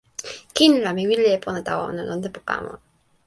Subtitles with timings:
[0.57, 2.73] kin la mi wile e pona tawa ona lon tenpo kama.